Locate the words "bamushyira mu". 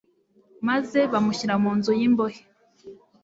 1.11-1.71